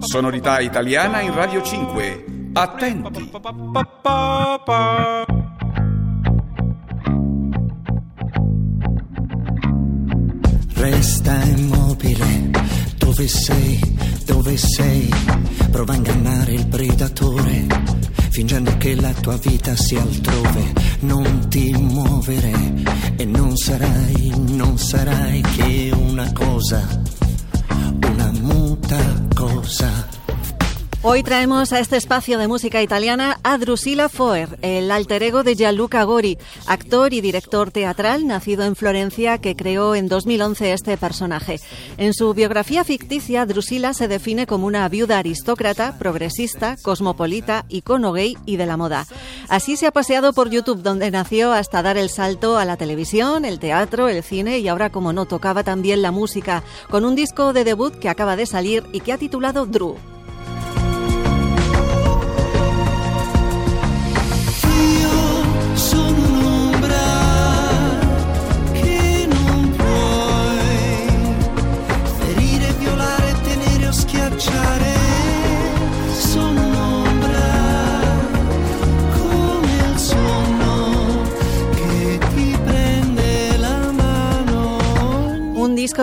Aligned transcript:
Sonorità 0.00 0.58
italiana 0.60 1.20
in 1.20 1.34
Radio 1.34 1.60
5. 1.62 2.24
Attenti. 2.54 3.30
Resta 10.72 11.42
immobile, 11.42 12.50
dove 12.96 13.28
sei, 13.28 13.78
dove 14.24 14.56
sei? 14.56 15.10
Prova 15.70 15.92
a 15.92 15.96
ingannare 15.96 16.52
il 16.54 16.66
predatore, 16.68 17.66
fingendo 18.30 18.74
che 18.78 18.94
la 18.94 19.12
tua 19.12 19.36
vita 19.36 19.76
sia 19.76 20.00
altrove. 20.00 20.79
Non 21.00 21.46
ti 21.48 21.72
muovere 21.72 22.52
e 23.16 23.24
non 23.24 23.56
sarai, 23.56 24.32
non 24.48 24.78
sarai 24.78 25.40
che 25.40 25.90
una 25.94 26.30
cosa, 26.32 26.86
una 28.02 28.30
muta 28.40 28.98
cosa. 29.34 30.19
Hoy 31.02 31.22
traemos 31.22 31.72
a 31.72 31.80
este 31.80 31.96
espacio 31.96 32.36
de 32.36 32.46
música 32.46 32.82
italiana 32.82 33.40
a 33.42 33.56
Drusilla 33.56 34.10
Foer, 34.10 34.58
el 34.60 34.90
alter 34.90 35.22
ego 35.22 35.42
de 35.42 35.54
Gianluca 35.54 36.04
Gori, 36.04 36.36
actor 36.66 37.14
y 37.14 37.22
director 37.22 37.70
teatral 37.70 38.26
nacido 38.26 38.64
en 38.64 38.76
Florencia 38.76 39.38
que 39.38 39.56
creó 39.56 39.94
en 39.94 40.08
2011 40.08 40.74
este 40.74 40.98
personaje. 40.98 41.58
En 41.96 42.12
su 42.12 42.34
biografía 42.34 42.84
ficticia, 42.84 43.46
Drusilla 43.46 43.94
se 43.94 44.08
define 44.08 44.46
como 44.46 44.66
una 44.66 44.86
viuda 44.90 45.18
aristócrata, 45.18 45.96
progresista, 45.98 46.76
cosmopolita, 46.82 47.64
icono 47.70 48.12
gay 48.12 48.36
y 48.44 48.56
de 48.56 48.66
la 48.66 48.76
moda. 48.76 49.06
Así 49.48 49.78
se 49.78 49.86
ha 49.86 49.92
paseado 49.92 50.34
por 50.34 50.50
YouTube, 50.50 50.82
donde 50.82 51.10
nació 51.10 51.54
hasta 51.54 51.80
dar 51.80 51.96
el 51.96 52.10
salto 52.10 52.58
a 52.58 52.66
la 52.66 52.76
televisión, 52.76 53.46
el 53.46 53.58
teatro, 53.58 54.10
el 54.10 54.22
cine 54.22 54.58
y 54.58 54.68
ahora, 54.68 54.90
como 54.90 55.14
no, 55.14 55.24
tocaba 55.24 55.64
también 55.64 56.02
la 56.02 56.10
música, 56.10 56.62
con 56.90 57.06
un 57.06 57.14
disco 57.14 57.54
de 57.54 57.64
debut 57.64 57.98
que 57.98 58.10
acaba 58.10 58.36
de 58.36 58.44
salir 58.44 58.84
y 58.92 59.00
que 59.00 59.14
ha 59.14 59.18
titulado 59.18 59.64
Drew. 59.64 59.96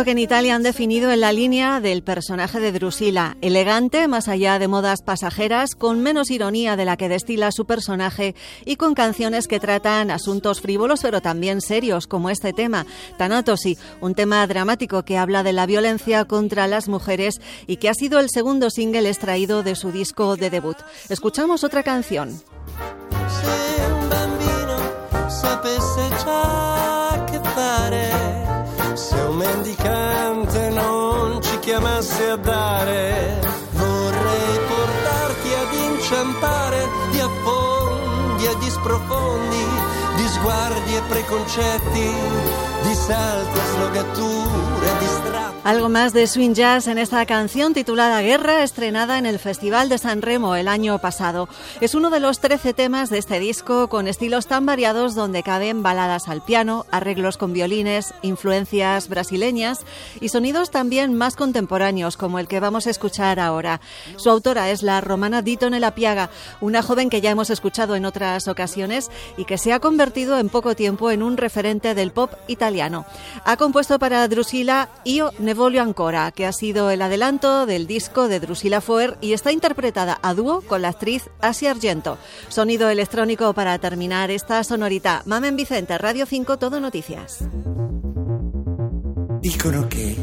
Que 0.03 0.12
en 0.12 0.20
Italia 0.20 0.56
han 0.56 0.64
definido 0.64 1.12
en 1.12 1.22
la 1.22 1.31
línea 1.31 1.80
del 1.80 2.03
personaje 2.03 2.59
de 2.59 2.72
Drusilla, 2.72 3.38
elegante, 3.42 4.08
más 4.08 4.28
allá 4.28 4.59
de 4.59 4.67
modas 4.67 5.02
pasajeras, 5.02 5.76
con 5.76 6.02
menos 6.02 6.30
ironía 6.30 6.76
de 6.76 6.86
la 6.86 6.98
que 6.98 7.09
destila 7.09 7.52
su 7.52 7.66
personaje 7.66 8.36
y 8.66 8.76
con 8.76 8.94
canciones 8.94 9.48
que 9.48 9.59
tratan 9.59 10.12
asuntos 10.12 10.62
frívolos 10.62 11.02
pero 11.02 11.22
también 11.22 11.62
serios, 11.62 12.06
como 12.08 12.30
este 12.30 12.54
tema, 12.54 12.86
Tanatosi, 13.17 13.78
un 14.02 14.14
tema 14.14 14.45
dramático 14.45 15.04
que 15.04 15.17
habla 15.17 15.44
de 15.44 15.54
la 15.54 15.66
violencia 15.66 16.26
contra 16.26 16.67
las 16.67 16.88
mujeres 16.88 17.36
y 17.66 17.78
que 17.78 17.89
ha 17.89 17.94
sido 17.94 18.20
el 18.20 18.30
segundo 18.30 18.70
single 18.70 19.09
extraído 19.09 19.64
de 19.64 19.76
su 19.76 19.92
disco 19.92 20.36
de 20.36 20.50
debut. 20.50 20.78
Escuchamos 21.09 21.64
otra 21.64 21.84
canción. 21.84 22.42
A 32.30 32.36
dare, 32.36 33.39
vorrei 33.72 34.59
portarti 34.67 35.53
ad 35.53 35.73
inciampare 35.73 36.88
di 37.11 37.20
affondi 37.20 38.45
e 38.45 38.58
di 38.60 38.70
sprofondi, 38.70 39.65
di 40.15 40.27
sguardi 40.27 40.95
e 40.95 41.02
preconcetti, 41.08 42.14
di 42.83 42.95
salti 42.95 43.58
e 43.58 43.65
slogature, 43.73 44.98
di. 44.99 45.08
Algo 45.67 45.89
más 45.89 46.14
de 46.14 46.28
swing 46.28 46.54
jazz 46.54 46.88
en 46.88 46.98
esta 46.98 47.26
canción 47.26 47.73
titulada 47.73 48.22
Guerra, 48.22 48.64
estrenada 48.64 49.17
en 49.17 49.26
el 49.26 49.38
Festival 49.38 49.89
de 49.89 49.98
San 49.98 50.22
Remo 50.22 50.55
el 50.55 50.70
año 50.70 50.98
pasado. 51.00 51.50
Es 51.82 51.94
uno 51.94 52.10
de 52.10 52.22
los 52.22 52.39
13 52.39 52.73
temas 52.73 53.10
de 53.10 53.17
este 53.17 53.38
disco 53.38 53.89
con 53.89 54.08
estilos 54.08 54.48
tan 54.48 54.66
variados 54.66 55.14
donde 55.14 55.44
caben 55.44 55.83
baladas 55.83 56.30
al 56.30 56.42
piano, 56.42 56.86
arreglos 56.89 57.36
con 57.36 57.52
violines, 57.52 58.14
influencias 58.22 59.10
brasileñas 59.10 59.82
y 60.22 60.30
sonidos 60.30 60.72
también 60.72 61.14
más 61.16 61.36
contemporáneos 61.36 62.16
como 62.16 62.39
el 62.39 62.48
que 62.48 62.61
vamos 62.61 62.88
a 62.88 62.92
escuchar 62.92 63.38
ahora. 63.38 63.82
Su 64.16 64.30
autora 64.30 64.72
es 64.72 64.83
la 64.83 65.02
romana 65.02 65.42
Dito 65.42 65.70
Nella 65.70 65.94
Piaga, 65.94 66.30
una 66.61 66.82
joven 66.82 67.10
que 67.10 67.20
ya 67.20 67.32
hemos 67.32 67.50
escuchado 67.50 67.98
en 67.98 68.06
otras 68.06 68.48
ocasiones 68.48 69.11
y 69.36 69.44
que 69.44 69.58
se 69.58 69.73
ha 69.73 69.82
convertido 69.82 70.39
en 70.39 70.48
poco 70.48 70.77
tiempo 70.77 71.11
en 71.11 71.22
un 71.22 71.36
referente 71.36 71.94
del 71.94 72.14
pop 72.14 72.32
italiano. 72.48 73.06
Ha 73.44 73.58
compuesto 73.58 74.00
para 74.00 74.26
Drusilla 74.30 74.88
Io 75.04 75.33
Ne 75.39 75.57
Voglio 75.58 75.82
Ancora, 75.82 76.32
que 76.32 76.45
ha 76.45 76.54
sido 76.54 76.92
el 76.92 77.02
adelanto 77.02 77.66
del 77.66 77.88
disco 77.88 78.28
de 78.28 78.40
Drusilla 78.40 78.80
Foer 78.80 79.18
y 79.22 79.34
está 79.34 79.52
interpretada 79.52 80.20
a 80.22 80.36
dúo 80.36 80.62
con 80.62 80.84
la 80.84 80.90
actriz 80.90 81.32
Asia 81.42 81.72
Argento. 81.72 82.20
Sonido 82.48 82.90
electrónico 82.90 83.52
para 83.54 83.80
terminar 83.80 84.30
esta 84.30 84.64
sonorita. 84.64 85.23
Mamen 85.26 85.56
Vicente, 85.56 85.98
Radio 85.98 86.28
5, 86.28 86.58
Todo 86.58 86.80
Noticias. 86.80 87.40
Dicono 89.42 89.88
che 89.88 90.16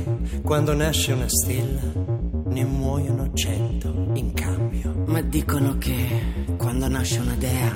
quando 0.45 0.73
nasce 0.73 1.13
una 1.13 1.29
stella 1.29 1.83
ne 2.47 2.65
muoiono 2.65 3.33
cento 3.35 3.89
in 4.15 4.33
cambio. 4.35 4.95
Ma 5.07 5.21
dicono 5.21 5.77
che 5.79 6.55
quando 6.57 6.87
nasce 6.87 7.19
una 7.19 7.35
dea 7.35 7.73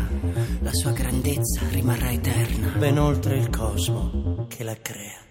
la 0.60 0.72
sua 0.72 0.92
grandezza 0.92 1.62
rimarrà 1.70 2.12
eterna. 2.12 2.74
Ben 2.78 2.98
oltre 2.98 3.36
il 3.36 3.50
cosmo 3.50 4.46
che 4.48 4.62
la 4.62 4.76
crea. 4.80 5.27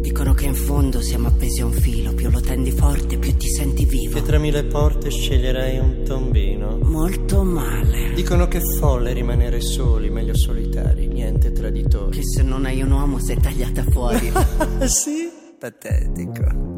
Dicono 0.00 0.32
che 0.32 0.46
in 0.46 0.54
fondo 0.54 1.00
siamo 1.00 1.28
appesi 1.28 1.60
a 1.60 1.66
un 1.66 1.72
filo, 1.72 2.14
più 2.14 2.30
lo 2.30 2.40
tendi 2.40 2.70
forte, 2.70 3.18
più 3.18 3.36
ti 3.36 3.48
senti 3.48 3.84
vivo. 3.84 4.14
Che 4.14 4.22
tra 4.22 4.38
mille 4.38 4.64
porte 4.64 5.10
sceglierei 5.10 5.78
un 5.78 6.02
tombino. 6.04 6.78
Molto 6.82 7.42
male. 7.42 8.12
Dicono 8.14 8.46
che 8.46 8.58
è 8.58 8.62
folle 8.78 9.12
rimanere 9.12 9.60
soli, 9.60 10.08
meglio 10.10 10.36
solitari, 10.36 11.08
niente 11.08 11.52
traditori. 11.52 12.16
Che 12.16 12.24
se 12.24 12.42
non 12.42 12.64
hai 12.64 12.80
un 12.80 12.92
uomo 12.92 13.18
sei 13.18 13.40
tagliata 13.40 13.82
fuori. 13.90 14.32
sì? 14.86 15.30
Patetico. 15.58 16.76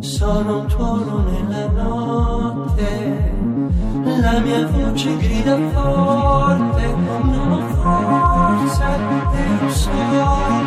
Sono 0.00 0.60
un 0.60 0.66
tuono 0.66 1.22
nella 1.30 1.68
notte, 1.68 3.32
la 4.20 4.40
mia 4.40 4.66
voce 4.66 5.16
grida 5.16 5.56
forte, 5.70 6.86
non 6.86 7.52
ho 7.52 7.60
forza 7.76 8.96
e 9.32 9.64
lo 9.64 9.70
so 9.70 9.90
che 9.90 10.61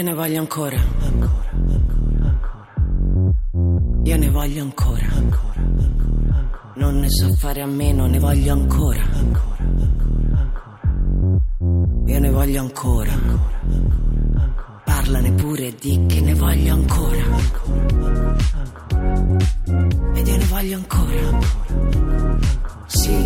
io 0.00 0.06
ne 0.06 0.14
voglio 0.14 0.40
ancora. 0.40 0.76
Ancora, 0.78 1.50
ancora, 1.52 2.24
ancora. 2.24 4.00
Io 4.04 4.16
ne 4.16 4.30
voglio 4.30 4.62
ancora. 4.62 5.06
Ancora, 5.12 5.60
ancora, 5.60 6.36
ancora. 6.38 6.72
Non 6.76 7.00
ne 7.00 7.10
so 7.10 7.30
fare 7.34 7.60
a 7.60 7.66
meno, 7.66 8.06
ne 8.06 8.18
voglio 8.18 8.52
ancora. 8.54 9.02
Ancora, 9.02 9.56
ancora, 9.60 10.40
ancora. 10.40 12.02
Io 12.06 12.18
ne 12.18 12.30
voglio 12.30 12.60
ancora. 12.62 13.12
Ancora, 13.12 13.60
ancora, 13.68 14.42
ancora. 14.42 14.80
Parlane 14.86 15.32
pure 15.32 15.74
di 15.78 16.06
che 16.06 16.20
ne 16.22 16.34
voglio 16.34 16.72
ancora. 16.72 17.22
Ancora, 17.22 18.36
ancora, 18.54 20.18
Ed 20.18 20.26
io 20.26 20.36
ne 20.38 20.44
voglio 20.46 20.76
ancora. 20.76 21.12
ancora, 21.12 21.28
ancora. 21.28 22.84
Sì, 22.86 23.19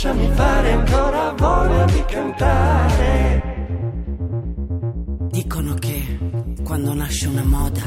Lasciami 0.00 0.30
fare 0.32 0.70
ancora 0.70 1.34
voglia 1.36 1.84
di 1.86 2.04
cantare. 2.06 3.42
Dicono 5.28 5.74
che 5.74 6.18
quando 6.62 6.94
nasce 6.94 7.26
una 7.26 7.42
moda 7.42 7.82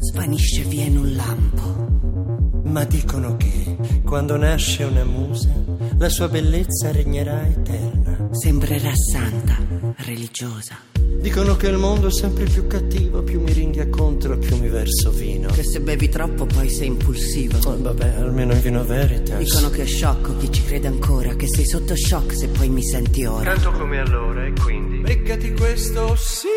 svanisce 0.00 0.64
via 0.64 0.84
in 0.84 0.98
un 0.98 1.16
lampo. 1.16 2.68
Ma 2.68 2.84
dicono 2.84 3.38
che 3.38 3.74
quando 4.04 4.36
nasce 4.36 4.84
una 4.84 5.04
musa, 5.04 5.48
la 5.96 6.10
sua 6.10 6.28
bellezza 6.28 6.92
regnerà 6.92 7.46
eterna. 7.46 8.28
Sembrerà 8.32 8.92
santa, 8.94 9.56
religiosa. 9.96 10.89
Dicono 11.20 11.54
che 11.56 11.66
il 11.68 11.76
mondo 11.76 12.06
è 12.08 12.10
sempre 12.10 12.44
più 12.44 12.66
cattivo, 12.66 13.22
più 13.22 13.40
mi 13.42 13.52
ringhia 13.52 13.88
contro, 13.90 14.38
più 14.38 14.56
mi 14.56 14.68
verso 14.68 15.10
vino. 15.10 15.48
Che 15.50 15.62
se 15.62 15.80
bevi 15.80 16.08
troppo 16.08 16.46
poi 16.46 16.70
sei 16.70 16.86
impulsivo. 16.86 17.58
Oh, 17.64 17.76
vabbè, 17.78 18.14
almeno 18.16 18.54
in 18.54 18.60
vino 18.62 18.82
veritas. 18.84 19.38
Dicono 19.38 19.68
che 19.68 19.82
è 19.82 19.86
sciocco 19.86 20.36
chi 20.38 20.50
ci 20.50 20.64
crede 20.64 20.88
ancora, 20.88 21.34
che 21.34 21.46
sei 21.46 21.66
sotto 21.66 21.94
shock 21.94 22.34
se 22.34 22.48
poi 22.48 22.70
mi 22.70 22.82
senti 22.82 23.26
ora. 23.26 23.52
Canto 23.52 23.70
come 23.72 23.98
allora 23.98 24.46
e 24.46 24.52
quindi. 24.58 24.98
Beccati 24.98 25.52
questo, 25.52 26.16
sì. 26.16 26.48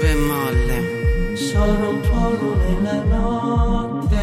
Bemolle. 0.00 1.00
Sono 1.34 1.90
un 1.90 2.00
tuono 2.00 2.54
nella 2.56 3.02
notte, 3.04 4.16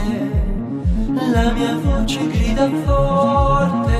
la 1.31 1.51
mia 1.51 1.77
voce 1.77 2.27
grida 2.27 2.69
forte, 2.85 3.98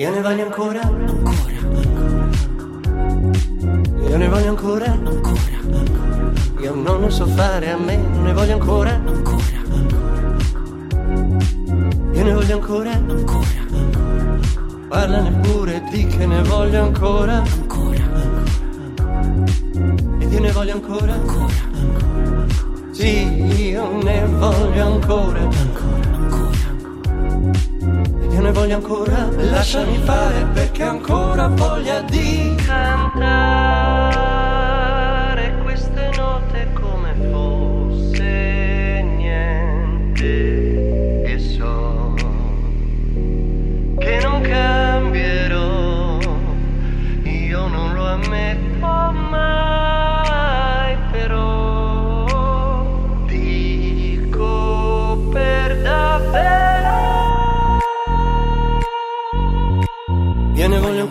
Io 0.00 0.10
ne 0.10 0.22
voglio 0.22 0.44
ancora, 0.44 0.80
ancora, 0.80 1.52
io 4.08 4.16
ne 4.16 4.28
voglio 4.30 4.48
ancora, 4.48 4.92
ancora, 4.92 5.40
io 6.58 6.74
non 6.74 7.02
ne 7.02 7.10
so 7.10 7.26
fare 7.26 7.70
a 7.70 7.76
me, 7.76 7.96
non 7.98 8.22
ne 8.22 8.32
voglio 8.32 8.54
ancora, 8.54 8.94
ancora, 8.94 9.60
io 12.12 12.24
ne 12.24 12.32
voglio 12.32 12.54
ancora, 12.54 12.92
ancora, 12.92 13.66
parlane 14.88 15.32
pure 15.42 15.82
di 15.90 16.06
che 16.06 16.24
ne 16.24 16.42
voglio 16.44 16.82
ancora, 16.82 17.42
ancora, 17.42 18.02
ed 20.18 20.32
io 20.32 20.40
ne 20.40 20.50
voglio 20.50 20.72
ancora, 20.72 21.12
ancora, 21.12 22.46
sì, 22.90 23.68
io 23.68 24.02
ne 24.02 24.24
voglio 24.24 24.86
ancora, 24.86 25.40
ancora, 25.40 25.40
ancora. 25.40 25.69
Voglio 28.70 28.76
ancora, 28.76 29.28
lasciami 29.50 29.98
fare 29.98 30.44
perché 30.52 30.82
ancora 30.82 31.48
voglia 31.48 32.00
di 32.02 32.54
cantare 32.64 33.49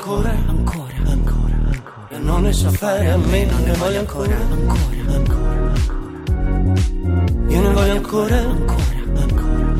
ancora, 0.09 0.31
ancora, 0.47 0.93
ancora, 1.05 1.55
ancora. 1.65 2.07
Io 2.09 2.17
non 2.19 2.41
ne 2.41 2.51
so 2.53 2.71
fare 2.71 3.11
a 3.11 3.17
me, 3.17 3.45
non 3.45 3.61
ne 3.61 3.73
voglio 3.73 3.99
ancora, 3.99 4.35
ancora, 4.35 5.13
ancora. 5.13 5.73
Io 7.47 7.61
ne 7.61 7.73
voglio 7.73 7.91
ancora, 7.91 8.37
ancora, 8.39 9.01
ancora. 9.15 9.75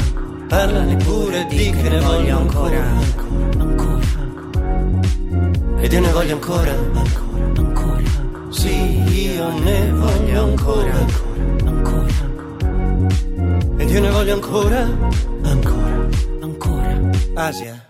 Parlane 0.47 0.95
pure 0.97 1.45
di 1.47 1.69
che 1.71 1.89
ne 1.89 1.99
voglio 1.99 2.37
ancora, 2.37 2.79
ancora. 2.79 3.63
ancora, 3.63 4.05
Ed 5.81 5.91
io 5.93 5.99
ne 5.99 6.11
voglio 6.11 6.33
ancora, 6.33 6.71
ancora. 6.71 7.61
ancora, 7.61 8.03
Sì, 8.51 9.01
io 9.25 9.59
ne 9.59 9.91
voglio 9.91 10.43
ancora, 10.43 11.05
ancora, 11.65 12.13
Ed 13.77 13.89
io 13.89 13.99
ne 14.01 14.09
voglio 14.11 14.33
ancora, 14.35 14.79
ancora. 15.41 16.07
ancora. 16.41 16.99
Asia, 17.33 17.83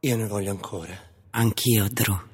io 0.00 0.16
ne 0.16 0.26
voglio 0.28 0.50
ancora. 0.52 1.06
Anch'io, 1.32 1.88
Drew. 1.88 2.27